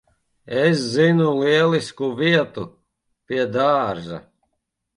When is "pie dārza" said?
3.27-4.19